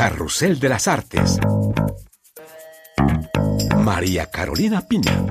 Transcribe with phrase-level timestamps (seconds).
[0.00, 1.36] Carrusel de las Artes.
[3.76, 5.26] María Carolina Piña.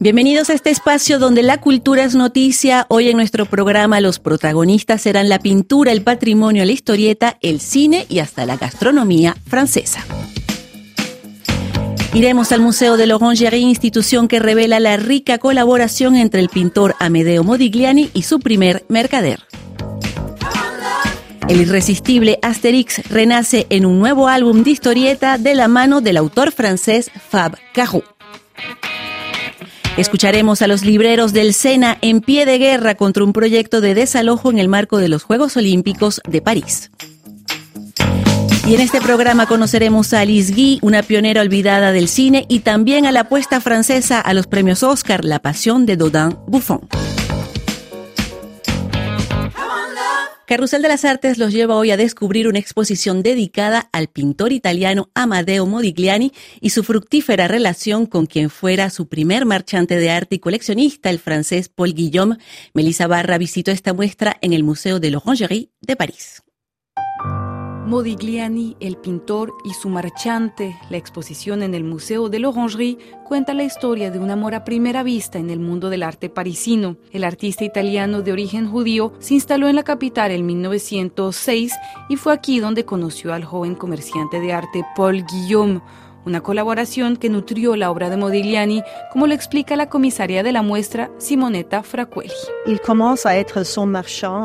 [0.00, 2.86] Bienvenidos a este espacio donde la cultura es noticia.
[2.88, 8.04] Hoy en nuestro programa los protagonistas serán la pintura, el patrimonio, la historieta, el cine
[8.08, 10.04] y hasta la gastronomía francesa.
[12.14, 17.42] Iremos al Museo de l'Orangerie, institución que revela la rica colaboración entre el pintor Amedeo
[17.42, 19.40] Modigliani y su primer mercader.
[21.48, 26.52] El irresistible Asterix renace en un nuevo álbum de historieta de la mano del autor
[26.52, 28.02] francés Fab Caro.
[29.96, 34.50] Escucharemos a los libreros del Sena en pie de guerra contra un proyecto de desalojo
[34.50, 36.90] en el marco de los Juegos Olímpicos de París.
[38.72, 43.12] En este programa conoceremos a Alice Guy, una pionera olvidada del cine, y también a
[43.12, 46.88] la apuesta francesa a los premios Oscar, La Pasión de Dodin Buffon.
[50.46, 55.10] Carrusel de las Artes los lleva hoy a descubrir una exposición dedicada al pintor italiano
[55.14, 60.38] Amadeo Modigliani y su fructífera relación con quien fuera su primer marchante de arte y
[60.38, 62.38] coleccionista, el francés Paul Guillaume.
[62.72, 66.42] Melissa Barra visitó esta muestra en el Museo de l'Orangerie de París.
[67.86, 73.64] Modigliani, el pintor y su marchante, la exposición en el Museo de l'Orangerie cuenta la
[73.64, 76.96] historia de un amor a primera vista en el mundo del arte parisino.
[77.10, 81.74] El artista italiano de origen judío se instaló en la capital en 1906
[82.08, 85.80] y fue aquí donde conoció al joven comerciante de arte Paul Guillaume,
[86.24, 90.62] una colaboración que nutrió la obra de Modigliani, como lo explica la comisaria de la
[90.62, 92.32] muestra, Simonetta Fracuelli.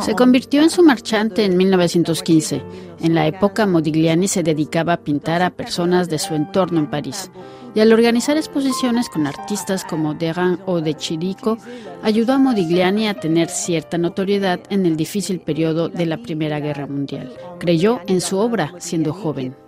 [0.01, 2.61] Se convirtió en su marchante en 1915.
[3.01, 7.31] En la época, Modigliani se dedicaba a pintar a personas de su entorno en París.
[7.75, 11.59] Y al organizar exposiciones con artistas como Deran o de Chirico,
[12.01, 16.87] ayudó a Modigliani a tener cierta notoriedad en el difícil periodo de la Primera Guerra
[16.87, 17.31] Mundial.
[17.59, 19.66] Creyó en su obra siendo joven.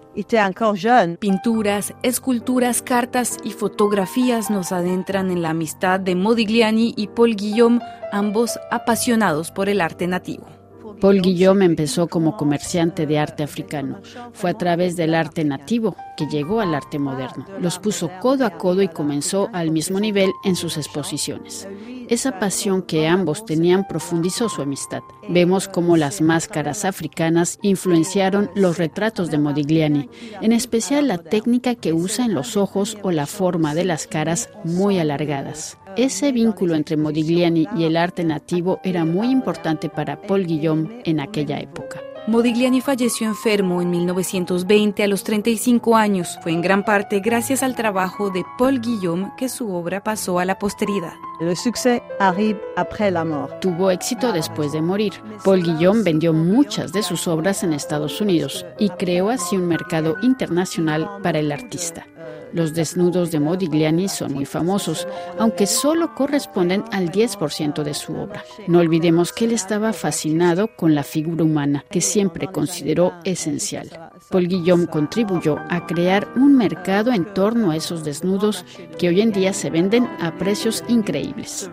[1.20, 7.80] Pinturas, esculturas, cartas y fotografías nos adentran en la amistad de Modigliani y Paul Guillaume,
[8.12, 10.59] ambos apasionados por el arte nativo.
[11.00, 14.02] Paul Guillaume empezó como comerciante de arte africano.
[14.34, 17.46] Fue a través del arte nativo que llegó al arte moderno.
[17.62, 21.68] Los puso codo a codo y comenzó al mismo nivel en sus exposiciones.
[22.10, 25.02] Esa pasión que ambos tenían profundizó su amistad.
[25.30, 30.10] Vemos cómo las máscaras africanas influenciaron los retratos de Modigliani,
[30.42, 34.50] en especial la técnica que usa en los ojos o la forma de las caras
[34.64, 35.78] muy alargadas.
[36.00, 41.20] Ese vínculo entre Modigliani y el arte nativo era muy importante para Paul Guillaume en
[41.20, 42.00] aquella época.
[42.26, 46.40] Modigliani falleció enfermo en 1920 a los 35 años.
[46.42, 50.46] Fue en gran parte gracias al trabajo de Paul Guillaume que su obra pasó a
[50.46, 51.16] la posteridad.
[51.42, 53.60] El succès arrive après la mort.
[53.60, 55.16] Tuvo éxito después de morir.
[55.44, 60.16] Paul Guillaume vendió muchas de sus obras en Estados Unidos y creó así un mercado
[60.22, 62.06] internacional para el artista.
[62.54, 68.44] Los desnudos de Modigliani son muy famosos, aunque solo corresponden al 10% de su obra.
[68.68, 74.12] No olvidemos que él estaba fascinado con la figura humana, que siempre consideró esencial.
[74.30, 78.66] Paul Guillaume contribuyó a crear un mercado en torno a esos desnudos
[78.98, 81.70] que hoy en día se venden a precios increíbles.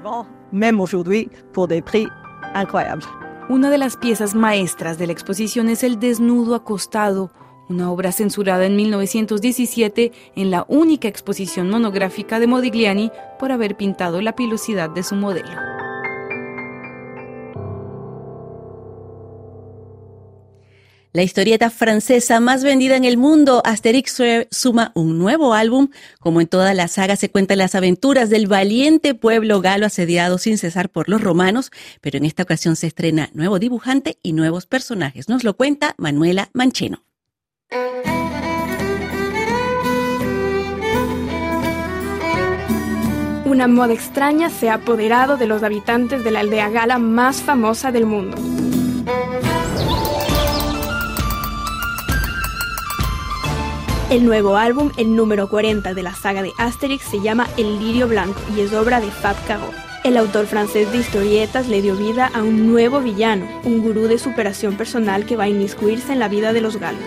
[3.49, 7.31] Una de las piezas maestras de la exposición es el desnudo acostado
[7.69, 14.21] una obra censurada en 1917 en la única exposición monográfica de Modigliani por haber pintado
[14.21, 15.77] la pilosidad de su modelo.
[21.17, 25.89] La historieta francesa más vendida en el mundo, Asterix suma un nuevo álbum.
[26.21, 30.59] Como en toda la saga, se cuentan las aventuras del valiente pueblo galo asediado sin
[30.59, 31.71] cesar por los romanos,
[32.03, 35.31] pero en esta ocasión se estrena nuevo dibujante y nuevos personajes.
[35.31, 37.06] Nos lo cuenta Manuela Mancheno.
[43.47, 47.91] Una moda extraña se ha apoderado de los habitantes de la aldea gala más famosa
[47.93, 48.37] del mundo.
[54.11, 58.07] El nuevo álbum, el número 40 de la saga de Asterix, se llama El Lirio
[58.07, 59.86] Blanco y es obra de Fab Caro.
[60.07, 64.21] El autor francés de historietas le dio vida a un nuevo villano, un gurú de
[64.21, 67.03] superación personal que va a inmiscuirse en la vida de los galos.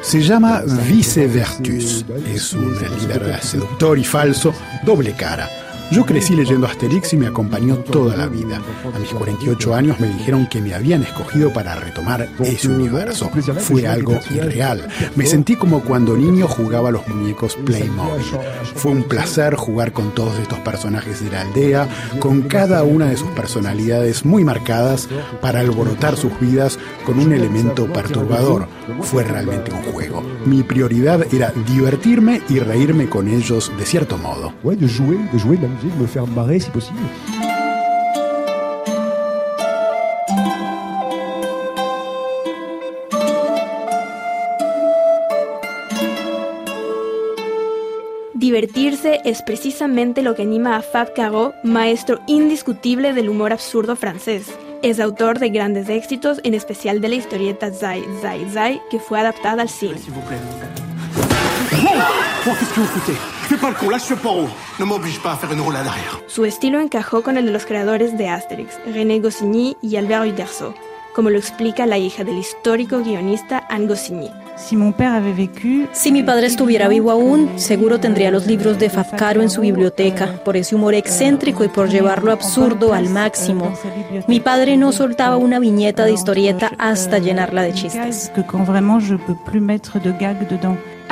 [0.00, 2.06] Se llama Vicevertus.
[2.26, 4.54] Es un líder seductor y falso,
[4.86, 5.46] doble cara
[5.92, 8.62] Yo crecí leyendo Asterix y me acompañó toda la vida.
[8.94, 13.30] A mis 48 años me dijeron que me habían escogido para retomar ese universo.
[13.58, 14.88] Fue algo irreal.
[15.16, 18.24] Me sentí como cuando niño jugaba a los muñecos Playmobil.
[18.74, 21.86] Fue un placer jugar con todos estos personajes de la aldea,
[22.20, 25.10] con cada una de sus personalidades muy marcadas
[25.42, 28.66] para alborotar sus vidas con un elemento perturbador.
[29.02, 30.22] Fue realmente un juego.
[30.46, 34.54] Mi prioridad era divertirme y reírme con ellos de cierto modo.
[35.58, 37.00] de musique, me faire marrer si possible.
[48.34, 54.58] Divertirse es precisamente lo que anima a Fab Caro, maestro indiscutible del humor absurdo francés.
[54.82, 59.20] Es autor de grandes éxitos, en especial de la historieta Zai Zai Zai, que fue
[59.20, 59.94] adaptada al cine.
[66.26, 70.74] Su estilo encajó con el de los creadores de Asterix, René Goscinny y Albert Uderzo,
[71.14, 74.28] como lo explica la hija del histórico guionista Anne Goscinny.
[75.92, 80.42] Si mi padre estuviera vivo aún, seguro tendría los libros de Fafcaro en su biblioteca,
[80.44, 83.72] por ese humor excéntrico y por llevarlo absurdo al máximo.
[84.26, 88.32] Mi padre no soltaba una viñeta de historieta hasta llenarla de chistes.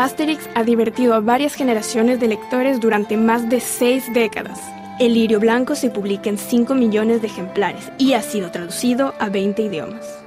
[0.00, 4.58] Asterix ha divertido a varias generaciones de lectores durante más de seis décadas.
[4.98, 9.28] El lirio blanco se publica en 5 millones de ejemplares y ha sido traducido a
[9.28, 10.19] 20 idiomas.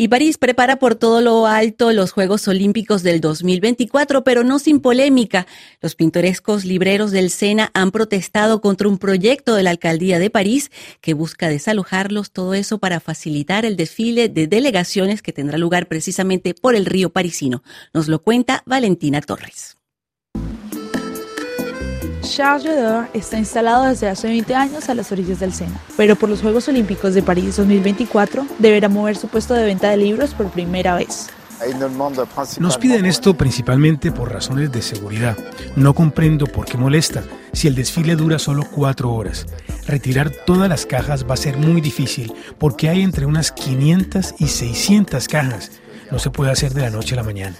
[0.00, 4.78] Y París prepara por todo lo alto los Juegos Olímpicos del 2024, pero no sin
[4.78, 5.48] polémica.
[5.80, 10.70] Los pintorescos libreros del Sena han protestado contra un proyecto de la alcaldía de París
[11.00, 16.54] que busca desalojarlos, todo eso para facilitar el desfile de delegaciones que tendrá lugar precisamente
[16.54, 17.64] por el río parisino.
[17.92, 19.77] Nos lo cuenta Valentina Torres.
[22.28, 26.28] Charles d'Or está instalado desde hace 20 años a las orillas del Sena, pero por
[26.28, 30.50] los Juegos Olímpicos de París 2024 deberá mover su puesto de venta de libros por
[30.50, 31.28] primera vez.
[32.60, 35.36] Nos piden esto principalmente por razones de seguridad.
[35.74, 39.46] No comprendo por qué molesta si el desfile dura solo cuatro horas.
[39.86, 44.46] Retirar todas las cajas va a ser muy difícil porque hay entre unas 500 y
[44.46, 45.72] 600 cajas.
[46.12, 47.56] No se puede hacer de la noche a la mañana.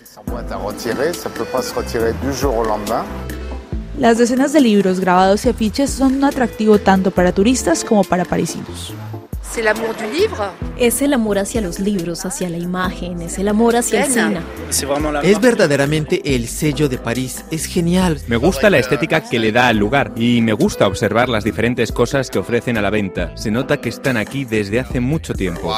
[3.98, 8.24] Las decenas de libros, grabados y afiches son un atractivo tanto para turistas como para
[8.24, 8.94] parisinos.
[10.78, 14.40] Es el amor hacia los libros, hacia la imagen, es el amor hacia el cine.
[15.24, 18.20] Es verdaderamente el sello de París, es genial.
[18.28, 21.90] Me gusta la estética que le da al lugar y me gusta observar las diferentes
[21.90, 23.36] cosas que ofrecen a la venta.
[23.36, 25.74] Se nota que están aquí desde hace mucho tiempo.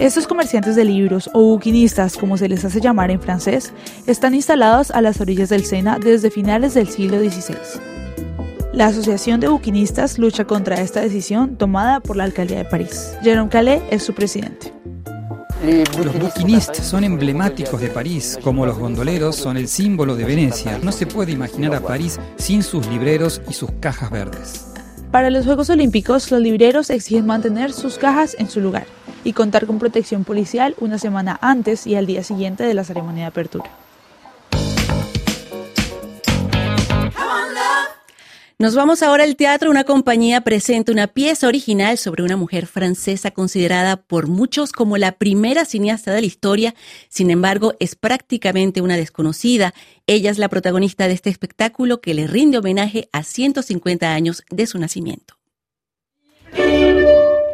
[0.00, 3.74] Estos comerciantes de libros o buquinistas, como se les hace llamar en francés,
[4.06, 7.58] están instalados a las orillas del Sena desde finales del siglo XVI.
[8.72, 13.14] La Asociación de Buquinistas lucha contra esta decisión tomada por la alcaldía de París.
[13.22, 14.72] Jérôme Calais es su presidente.
[16.02, 20.78] Los buquinistas son emblemáticos de París, como los gondoleros son el símbolo de Venecia.
[20.82, 24.64] No se puede imaginar a París sin sus libreros y sus cajas verdes.
[25.10, 28.86] Para los Juegos Olímpicos, los libreros exigen mantener sus cajas en su lugar
[29.24, 33.24] y contar con protección policial una semana antes y al día siguiente de la ceremonia
[33.24, 33.70] de apertura.
[38.60, 39.70] Nos vamos ahora al teatro.
[39.70, 45.12] Una compañía presenta una pieza original sobre una mujer francesa considerada por muchos como la
[45.12, 46.74] primera cineasta de la historia.
[47.08, 49.72] Sin embargo, es prácticamente una desconocida.
[50.06, 54.66] Ella es la protagonista de este espectáculo que le rinde homenaje a 150 años de
[54.66, 55.38] su nacimiento.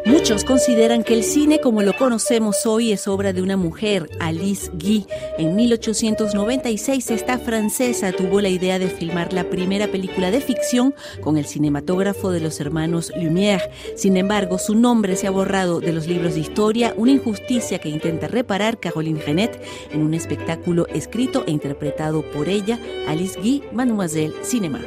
[0.07, 4.71] Muchos consideran que el cine como lo conocemos hoy es obra de una mujer, Alice
[4.73, 5.05] Guy.
[5.37, 11.37] En 1896 esta francesa tuvo la idea de filmar la primera película de ficción con
[11.37, 13.69] el cinematógrafo de los hermanos Lumière.
[13.97, 17.89] Sin embargo, su nombre se ha borrado de los libros de historia, una injusticia que
[17.89, 19.61] intenta reparar Caroline Genet
[19.91, 24.79] en un espectáculo escrito e interpretado por ella, Alice Guy, Mademoiselle Cinema.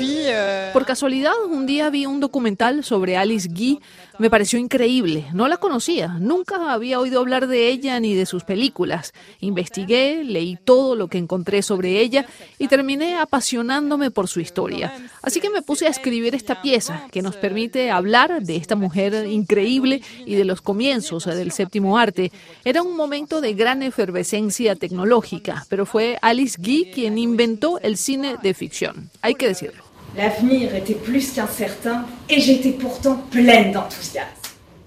[0.00, 3.80] Euh, Por casualidad, un día vi un documental sobre Alice Guy.
[4.18, 5.26] Me pareció increíble.
[5.34, 6.08] No la conocía.
[6.18, 9.12] Nunca había oído hablar de ella ni de sus películas.
[9.40, 12.26] Investigué, leí todo lo que encontré sobre ella
[12.58, 14.92] y terminé apasionándome por su historia.
[15.22, 19.26] Así que me puse a escribir esta pieza que nos permite hablar de esta mujer
[19.26, 22.32] increíble y de los comienzos del séptimo arte.
[22.64, 28.36] Era un momento de gran efervescencia tecnológica, pero fue Alice Guy quien inventó el cine
[28.42, 29.10] de ficción.
[29.20, 29.75] Hay que decirlo.
[30.16, 34.30] L'avenir était plus qu'incertain et j'étais pourtant pleine d'enthousiasme.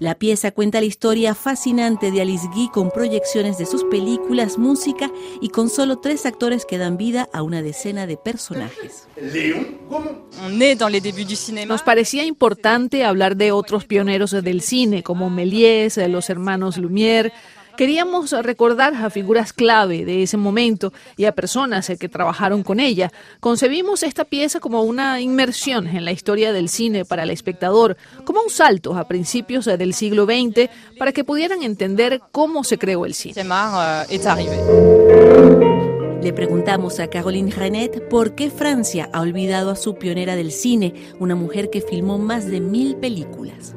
[0.00, 5.10] La pieza cuenta la historia fascinante de Alice Guy con proyecciones de sus películas, música
[5.42, 9.06] y con solo tres actores que dan vida a una decena de personajes.
[11.68, 17.30] Nos parecía importante hablar de otros pioneros del cine como Méliès, los hermanos Lumière,
[17.80, 23.10] Queríamos recordar a figuras clave de ese momento y a personas que trabajaron con ella.
[23.40, 27.96] Concebimos esta pieza como una inmersión en la historia del cine para el espectador,
[28.26, 30.68] como un salto a principios del siglo XX
[30.98, 33.42] para que pudieran entender cómo se creó el cine.
[36.22, 40.92] Le preguntamos a Caroline Renet por qué Francia ha olvidado a su pionera del cine,
[41.18, 43.74] una mujer que filmó más de mil películas.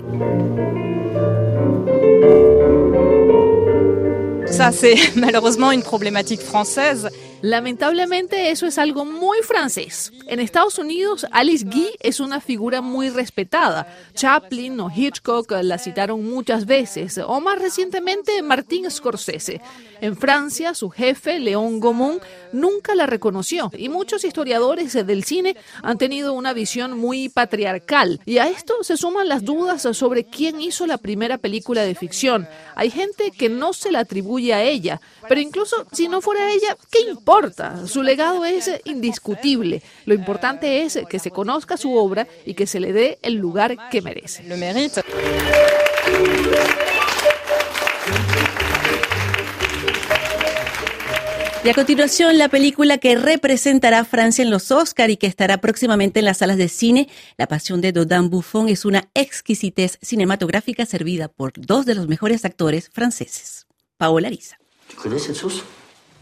[4.46, 7.10] Ça, c'est malheureusement une problématique française.
[7.44, 10.14] Lamentablemente eso es algo muy francés.
[10.28, 13.86] En Estados Unidos, Alice Guy es una figura muy respetada.
[14.14, 19.60] Chaplin o Hitchcock la citaron muchas veces, o más recientemente Martin Scorsese.
[20.00, 22.24] En Francia, su jefe, Léon Gaumont,
[22.54, 28.22] nunca la reconoció y muchos historiadores del cine han tenido una visión muy patriarcal.
[28.26, 32.48] Y a esto se suman las dudas sobre quién hizo la primera película de ficción.
[32.76, 36.78] Hay gente que no se la atribuye a ella, pero incluso si no fuera ella,
[36.90, 37.33] ¿qué importa?
[37.88, 39.82] Su legado es indiscutible.
[40.06, 43.90] Lo importante es que se conozca su obra y que se le dé el lugar
[43.90, 44.44] que merece.
[51.66, 55.60] Y a continuación, la película que representará a Francia en los Oscar y que estará
[55.60, 60.86] próximamente en las salas de cine, La Pasión de Dodin Buffon, es una exquisitez cinematográfica
[60.86, 63.66] servida por dos de los mejores actores franceses.
[63.96, 64.60] Paola Arisa.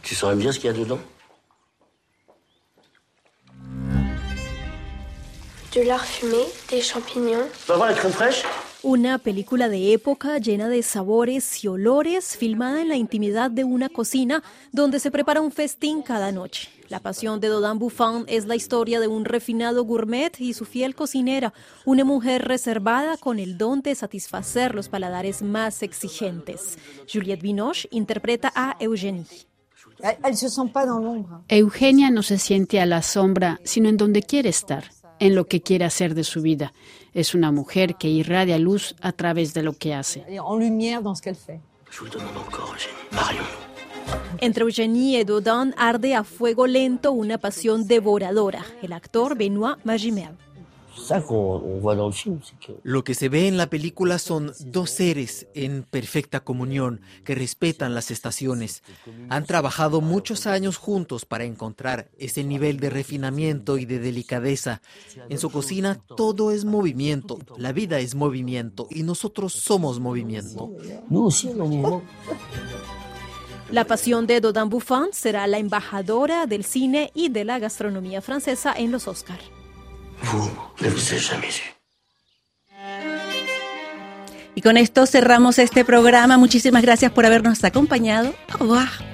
[0.04, 1.00] Tu saurais bien ce qu'il y a dedans
[5.74, 7.48] De l'art fumé, des champignons.
[7.70, 8.44] ¿Va voir la crème fraîche?
[8.84, 13.90] Una película de época llena de sabores y olores, filmada en la intimidad de una
[13.90, 16.68] cocina donde se prepara un festín cada noche.
[16.90, 20.96] La pasión de Dodin Buffon es la historia de un refinado gourmet y su fiel
[20.96, 21.54] cocinera,
[21.86, 26.80] una mujer reservada con el don de satisfacer los paladares más exigentes.
[27.08, 29.51] Juliette Binoche interpreta a Eugénie.
[31.48, 34.86] Eugenia no se siente a la sombra, sino en donde quiere estar,
[35.20, 36.74] en lo que quiere hacer de su vida.
[37.14, 40.26] Es una mujer que irradia luz a través de lo que hace.
[44.40, 48.66] Entre Eugenie y Dodin arde a fuego lento una pasión devoradora.
[48.82, 50.38] El actor Benoît Magimel.
[52.84, 57.96] Lo que se ve en la película son dos seres en perfecta comunión que respetan
[57.96, 58.84] las estaciones.
[59.30, 64.82] Han trabajado muchos años juntos para encontrar ese nivel de refinamiento y de delicadeza.
[65.30, 70.72] En su cocina todo es movimiento, la vida es movimiento y nosotros somos movimiento.
[73.72, 78.74] La pasión de Dodin Buffon será la embajadora del cine y de la gastronomía francesa
[78.74, 79.61] en los Oscars.
[84.56, 86.38] Y con esto cerramos este programa.
[86.38, 88.34] Muchísimas gracias por habernos acompañado.
[88.54, 89.11] Au revoir.